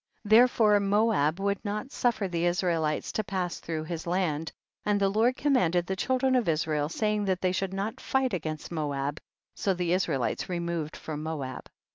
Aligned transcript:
11. 0.25 0.29
Therefore 0.35 0.79
Moab 0.79 1.39
would 1.39 1.63
not 1.63 1.91
suffer 1.91 2.27
the 2.27 2.47
Israelites 2.47 3.11
to 3.11 3.23
pass 3.23 3.59
through 3.59 3.83
his 3.83 4.07
land, 4.07 4.51
and 4.83 4.99
the 4.99 5.07
Lord 5.09 5.35
commanded 5.37 5.85
the 5.85 5.95
children 5.95 6.33
of 6.35 6.49
Israel, 6.49 6.89
saying 6.89 7.25
that 7.25 7.39
thev^ 7.41 7.53
should 7.53 7.71
not 7.71 8.01
fight 8.01 8.33
against 8.33 8.71
Moab, 8.71 9.19
so 9.53 9.75
the 9.75 9.93
Israelites 9.93 10.49
removed 10.49 10.97
from 10.97 11.21
Moab. 11.21 11.69